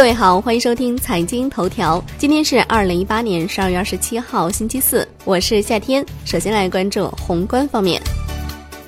[0.00, 2.02] 各位好，欢迎收听财经头条。
[2.16, 6.02] 今天是二零一八年十二月二十七号，星期四，我是夏天。
[6.24, 8.00] 首先来关注宏观方面，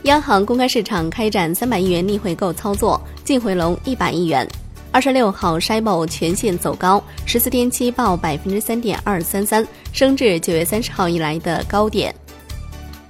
[0.05, 4.49] 央行公开市场开展三百亿元逆回购操作，净回笼一百亿元。
[4.91, 12.15] 二十六号，SHIBO 全线走高，十四天期报百分之三点二三三，升至九月三十号以来的高点。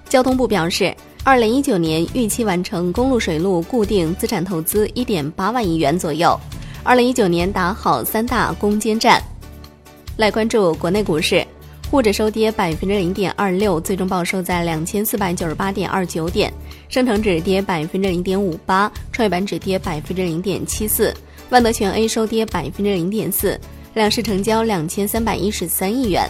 [0.08, 0.92] 交通部表示，
[1.22, 6.36] 二零一九年预期完成公路水路固定资产投资一点八万亿元左右。
[6.84, 9.22] 二零一九年打好三大攻坚战。
[10.16, 11.46] 来关注国内股市，
[11.88, 16.50] 沪指收跌百分之零点二六，最终报收在两千四百九十八点二九点；
[16.88, 21.14] 深成指跌百分之零点五八，创业板指跌百分之零点七四。
[21.50, 23.58] 万德全 A 收跌百分之零点四，
[23.94, 26.28] 两市成交两千三百一十三亿元。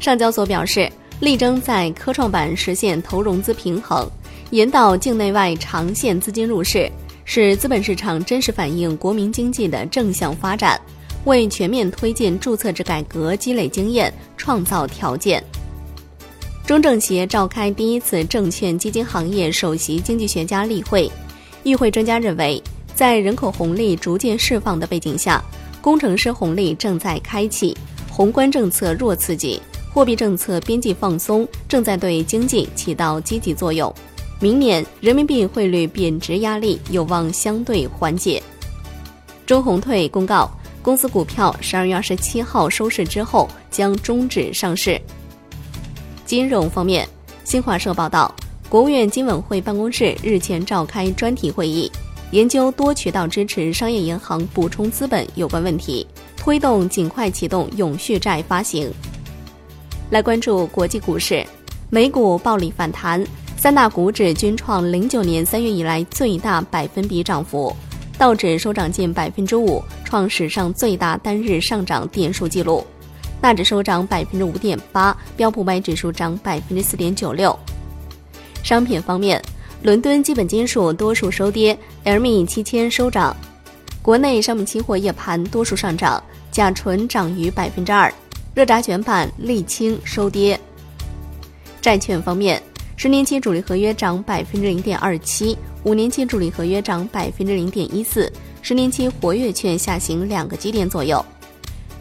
[0.00, 0.90] 上交所表示，
[1.20, 4.08] 力争在科创板实现投融资平衡，
[4.50, 6.90] 引导境内外长线资金入市，
[7.24, 10.80] 使资本市场真实反映国民经济的正向发展，
[11.24, 15.42] 为全面推进注册制改革积累经验、创造条件。
[16.66, 21.10] 中证协召开第一次证券基金行业首席经济学家例会，
[21.62, 22.62] 与会专家认为。
[22.94, 25.42] 在人口红利逐渐释放的背景下，
[25.80, 27.76] 工程师红利正在开启，
[28.08, 29.60] 宏观政策弱刺激，
[29.92, 33.92] 货币政策边际放松正在对经济起到积极作用。
[34.44, 38.42] 明年人民币汇率贬值压力有望相对缓解。
[39.46, 40.50] 中红退公告，
[40.82, 45.00] 公司股票十二月二十七号收市之后将终止上市。
[46.26, 47.08] 金融方面，
[47.42, 48.34] 新华社报道，
[48.68, 51.90] 国务院金委会办公室日前召开专题会议。
[52.30, 58.92] 研究多渠道支持商业银行补充资本有关问题，推动尽快启动永续债发行。
[60.10, 61.42] 来关注国际股市，
[61.88, 63.24] 美股暴力反弹，
[63.64, 67.74] 三大股指均创零九年三月以来最大百分比涨幅，
[68.18, 72.84] 道指收涨近百分之五，创史上最大单日上涨点数记录；
[73.40, 77.58] 纳指收涨百分之五点八，标普百指数涨百分之四点九六。
[78.62, 79.42] 商品方面。
[79.82, 83.34] 伦敦基本金属多数收跌，LME 七千收涨。
[84.02, 88.12] 国内商品期货夜盘多数上涨，甲醇涨逾百分之二，
[88.54, 90.60] 热轧卷板、沥青收跌。
[91.80, 92.62] 债券方面，
[92.96, 98.32] 十年期主力合约涨百分之零点二七，五年期主力合约涨百分之零点一四，
[98.62, 101.24] 十年期活跃券下行两个基点左右。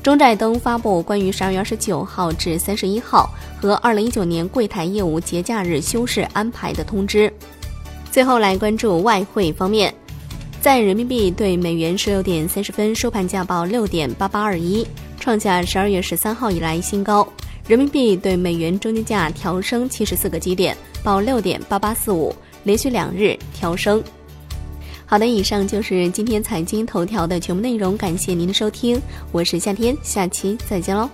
[0.04, 7.32] 中债登发布关于十二月二十九号至三十一号和二零一九年柜台业务节假日休市安排的通知。
[8.12, 9.94] 最后来关注外汇方面，
[10.62, 14.86] 在人民币对美元十六点三十分收盘价报六点八八二一，
[15.20, 17.28] 创下十二月十三号以来新高。
[17.68, 24.04] 人民币对美元中间价调升七十四个基点，报六点八八四五，连续两日调升。
[25.06, 29.02] 好的，以上就是今天财经头条的全部内容，感谢您的收听，
[29.32, 31.10] 我是夏天，下期再见喽。